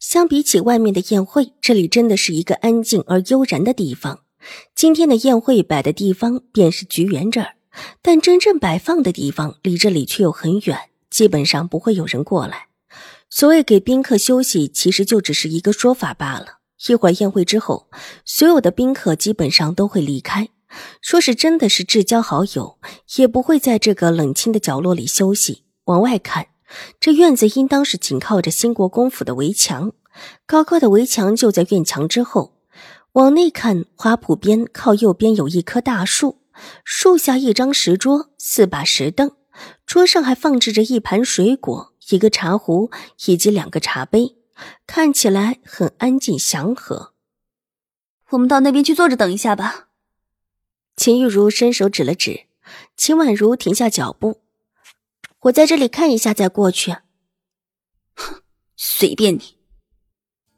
[0.00, 4.20] 相比起外面的宴会，这里真的是一个安静而悠然的地方。
[4.74, 7.56] 今天的宴会摆的地方便是菊园这儿，
[8.00, 12.68] 但真正摆放的地方离这里却又很远，基本上不会有人过来。
[13.28, 16.60] 所谓给宾客休息，其实就只是一个说法罢了。
[16.88, 17.90] 一会儿宴会之后，
[18.24, 20.48] 所有的宾客基本上都会离开。
[21.02, 22.78] 说是真的是至交好友，
[23.16, 25.64] 也不会在这个冷清的角落里休息。
[25.84, 26.46] 往外看。
[26.98, 29.92] 这院子应当是紧靠着兴国公府的围墙，
[30.46, 32.56] 高高的围墙就在院墙之后。
[33.12, 36.38] 往内看，花圃边靠右边有一棵大树，
[36.84, 39.32] 树下一张石桌，四把石凳，
[39.84, 42.90] 桌上还放置着一盘水果、一个茶壶
[43.26, 44.36] 以及两个茶杯，
[44.86, 47.14] 看起来很安静祥和。
[48.28, 49.88] 我们到那边去坐着等一下吧。
[50.96, 52.42] 秦玉茹伸手指了指，
[52.96, 54.40] 秦婉如停下脚步。
[55.44, 56.92] 我在这里看一下，再过去。
[58.14, 58.42] 哼，
[58.76, 59.56] 随便你。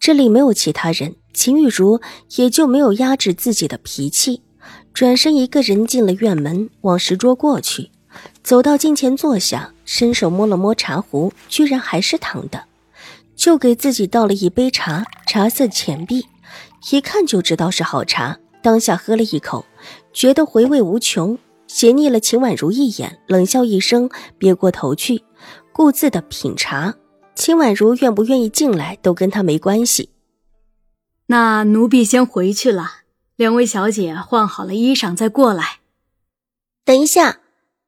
[0.00, 2.00] 这里没有其他人，秦玉茹
[2.36, 4.42] 也就没有压制自己的脾气，
[4.92, 7.92] 转身一个人进了院门，往石桌过去，
[8.42, 12.64] 走到近前坐下，伸手摸了摸茶壶，居然还是烫的，
[13.36, 16.26] 就给自己倒了一杯茶，茶色浅碧，
[16.90, 18.40] 一看就知道是好茶。
[18.60, 19.64] 当下喝了一口，
[20.12, 21.38] 觉得回味无穷。
[21.72, 25.24] 斜睨了秦婉如一眼，冷笑一声，别过头去，
[25.72, 26.96] 顾自的品茶。
[27.34, 30.10] 秦婉如愿不愿意进来，都跟他没关系。
[31.28, 32.90] 那奴婢先回去了，
[33.36, 35.78] 两位小姐换好了衣裳再过来。
[36.84, 37.40] 等一下，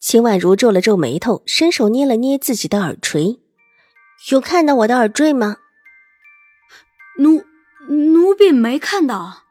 [0.00, 3.38] 秦婉如皱了皱眉头，伸手捏了捏自己的耳垂，
[4.32, 5.58] 有看到我的耳坠吗？
[7.18, 7.44] 奴
[7.88, 9.44] 奴婢没看到。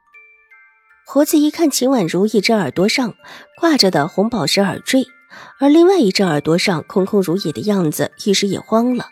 [1.09, 3.15] 婆子一看秦婉如一只耳朵上
[3.55, 5.07] 挂着的红宝石耳坠，
[5.57, 9.07] 而另外一只耳朵上空空如也的样子，一时也慌了。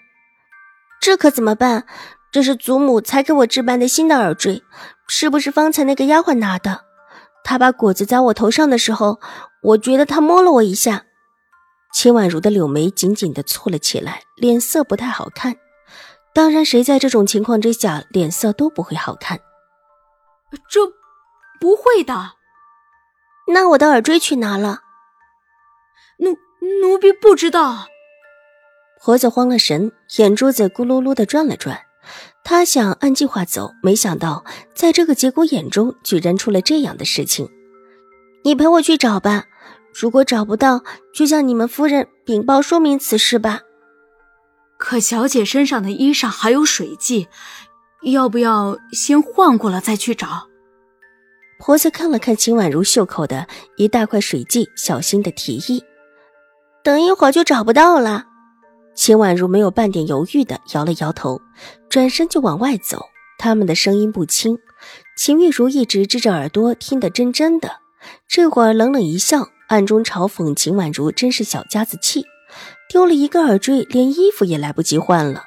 [1.00, 1.86] 这可怎么办？
[2.34, 4.62] 这是祖母才给我置办的新的耳坠，
[5.08, 6.82] 是不是方才那个丫鬟拿的？
[7.46, 9.22] 她把果子砸我头上的时候，
[9.64, 11.06] 我觉得她摸了我一下。
[11.94, 15.56] 秦婉如的柳眉紧紧的蹙了起来，脸色不太好看。
[16.34, 19.40] 当然，谁在这种情况之下脸色都不会好看。
[20.70, 20.82] 这。
[21.60, 22.34] 不会的，
[23.48, 24.82] 那我的耳坠去哪了？
[26.18, 26.38] 奴
[26.82, 27.88] 奴婢不知道。
[29.02, 31.80] 婆子慌了神，眼珠子咕噜噜的转了转。
[32.44, 37.50] 她想按计划走，没想到在这个节骨眼中，居然出了这样的事情。
[38.44, 39.46] 你陪我去找吧，
[39.94, 40.84] 如果找不到，
[41.14, 43.62] 就向你们夫人禀报说明此事吧。
[44.78, 47.28] 可小姐身上的衣裳还有水迹，
[48.04, 50.48] 要不要先换过了再去找？
[51.58, 55.84] 婆子看了看秦婉如袖口的一大块水迹，小心的提议
[56.84, 58.26] ：“等一会儿就找不到了。”
[58.94, 61.42] 秦婉如没有半点犹豫的摇了摇头，
[61.90, 63.06] 转身就往外走。
[63.38, 64.58] 他们的声音不轻，
[65.18, 67.80] 秦玉茹一直支着耳朵听得真真的，
[68.28, 72.26] 这会儿冷冷一笑，暗中嘲讽秦婉如真是小家子气，
[72.90, 75.44] 丢了一个耳坠，连衣服也来不及换了，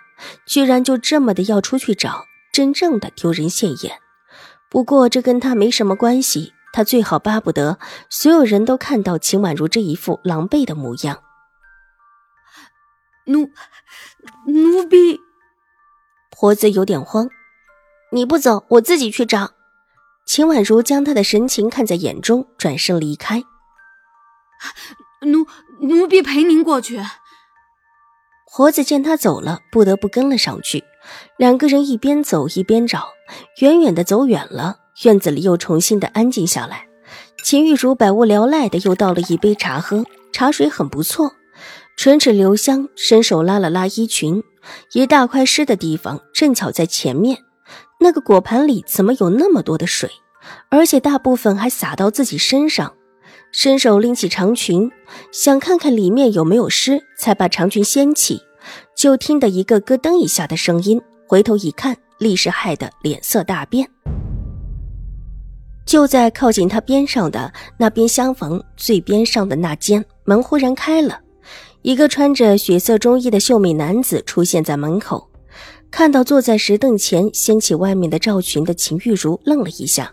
[0.47, 3.99] 居然就这么的要出去找，真正的丢人现眼。
[4.71, 7.79] 不过这跟他没什么关系，他最好巴不得
[8.11, 11.23] 所有人都看到秦婉如这一副狼狈的模样。
[13.25, 13.51] 奴
[14.47, 15.21] 奴婢，
[16.31, 17.29] 婆子有点慌，
[18.13, 19.53] 你不走，我自己去找。
[20.27, 23.43] 秦婉如将他的神情看在眼中，转身离开。
[25.23, 25.47] 奴
[25.81, 27.01] 奴婢陪您过去。
[28.51, 30.85] 婆子见他走了，不得不跟了上去。
[31.37, 33.09] 两个人一边走一边找，
[33.61, 36.87] 远远的走远了，院子里又重新的安静下来。
[37.45, 41.33] 秦玉茹百无聊赖的又倒了一杯茶喝，茶水很不错，
[41.97, 44.43] 唇齿留香，伸手拉了拉衣裙，
[44.93, 47.39] 一大块湿的地方正巧在前面。
[48.01, 50.11] 那个果盘里怎么有那么多的水，
[50.69, 52.95] 而且大部分还洒到自己身上？
[53.51, 54.91] 伸手拎起长裙，
[55.33, 58.43] 想看看里面有没有湿，才把长裙掀起。
[58.99, 63.89] 就听得一个咯噔一下的声音，回头一看，立时害得脸色大变。
[65.87, 71.21] 就在靠近他边上的那边厢房最边上的那间门忽然开了，
[71.83, 75.31] 一个穿着血色中衣的秀美男子出现在门口，
[75.93, 80.13] 看到坐在石凳前掀起外面的罩裙的秦玉茹，愣了一下，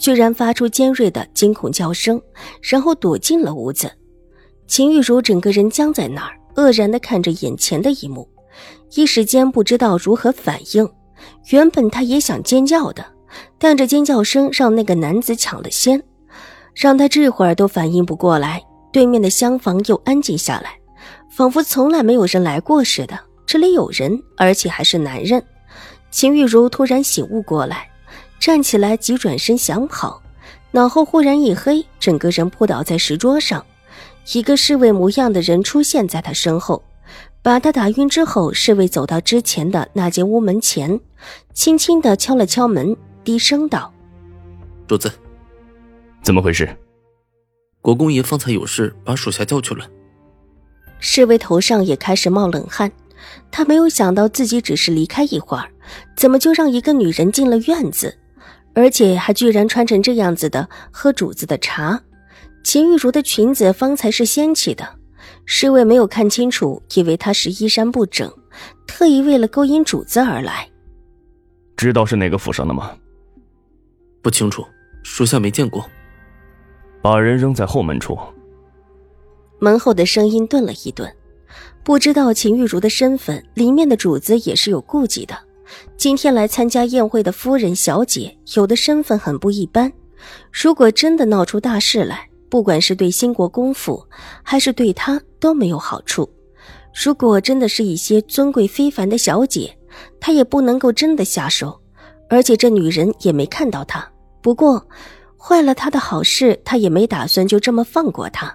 [0.00, 2.20] 居然发出尖锐的惊恐叫声，
[2.60, 3.88] 然后躲进了屋子。
[4.66, 8.28] 秦玉茹整个人僵在那儿，愕然的看着眼前的一幕，
[8.94, 10.88] 一时间不知道如何反应。
[11.50, 13.04] 原本他也想尖叫的，
[13.58, 16.02] 但这尖叫声让那个男子抢了先，
[16.74, 18.62] 让他这会儿都反应不过来。
[18.92, 20.78] 对面的厢房又安静下来，
[21.30, 23.18] 仿佛从来没有人来过似的。
[23.46, 25.42] 这里有人，而且还是男人。
[26.10, 27.88] 秦玉茹突然醒悟过来，
[28.40, 30.22] 站起来急转身想跑，
[30.70, 33.64] 脑后忽然一黑，整个人扑倒在石桌上。
[34.32, 36.82] 一个侍卫模样的人出现在他身后，
[37.42, 40.98] 把他打晕之后，侍卫走到之前的那间屋门前，
[41.54, 43.92] 轻轻的敲了敲门，低声道
[44.88, 45.12] ：“主子，
[46.22, 46.68] 怎么回事？
[47.80, 49.88] 国公爷方才有事，把属下叫去了。”
[50.98, 52.90] 侍卫头上也开始冒冷汗，
[53.52, 55.70] 他没有想到自己只是离开一会儿，
[56.16, 58.18] 怎么就让一个女人进了院子，
[58.74, 62.02] 而且还居然穿成这样子的喝主子的茶。
[62.66, 64.84] 秦玉茹的裙子方才是掀起的，
[65.44, 68.28] 侍卫没有看清楚，以为她是衣衫不整，
[68.88, 70.68] 特意为了勾引主子而来。
[71.76, 72.90] 知道是哪个府上的吗？
[74.20, 74.66] 不清楚，
[75.04, 75.88] 属下没见过。
[77.00, 78.18] 把人扔在后门处。
[79.60, 81.08] 门后的声音顿了一顿，
[81.84, 85.38] 不知道秦玉茹的身份，里面的主子也是有顾忌的。
[85.96, 89.92] 今天来参加宴会的夫人、小姐，有的身份很不一般，
[90.52, 92.28] 如果真的闹出大事来。
[92.48, 94.06] 不管是对新国公府，
[94.42, 96.28] 还是对他都没有好处。
[97.04, 99.76] 如果真的是一些尊贵非凡的小姐，
[100.20, 101.80] 他也不能够真的下手。
[102.28, 104.04] 而且这女人也没看到他。
[104.42, 104.84] 不过，
[105.38, 108.52] 坏了他的好事，他也没打算就这么放过他。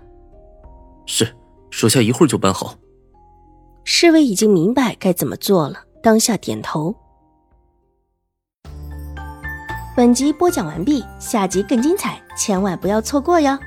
[1.05, 1.33] 是，
[1.69, 2.75] 属下一会儿就办好。
[3.85, 6.93] 侍卫已经明白该怎么做了，当下点头。
[9.95, 13.57] 本集播讲完毕，下集更精彩，千万不要错过哟。